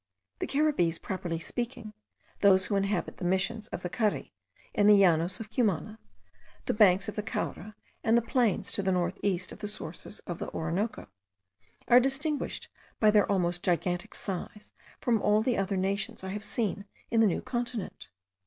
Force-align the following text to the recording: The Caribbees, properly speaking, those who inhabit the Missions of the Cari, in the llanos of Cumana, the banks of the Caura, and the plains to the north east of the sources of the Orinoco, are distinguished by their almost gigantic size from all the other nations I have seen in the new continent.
The 0.39 0.47
Caribbees, 0.47 0.97
properly 0.99 1.37
speaking, 1.39 1.93
those 2.39 2.65
who 2.65 2.75
inhabit 2.75 3.17
the 3.17 3.23
Missions 3.23 3.67
of 3.67 3.83
the 3.83 3.89
Cari, 3.91 4.33
in 4.73 4.87
the 4.87 4.95
llanos 4.97 5.39
of 5.39 5.51
Cumana, 5.51 5.99
the 6.65 6.73
banks 6.73 7.07
of 7.07 7.15
the 7.15 7.21
Caura, 7.21 7.75
and 8.03 8.17
the 8.17 8.23
plains 8.23 8.71
to 8.71 8.81
the 8.81 8.91
north 8.91 9.19
east 9.21 9.51
of 9.51 9.59
the 9.59 9.67
sources 9.67 10.19
of 10.21 10.39
the 10.39 10.49
Orinoco, 10.55 11.07
are 11.87 11.99
distinguished 11.99 12.67
by 12.99 13.11
their 13.11 13.31
almost 13.31 13.61
gigantic 13.61 14.15
size 14.15 14.73
from 14.99 15.21
all 15.21 15.43
the 15.43 15.55
other 15.55 15.77
nations 15.77 16.23
I 16.23 16.29
have 16.29 16.43
seen 16.43 16.87
in 17.11 17.21
the 17.21 17.27
new 17.27 17.43
continent. 17.43 18.09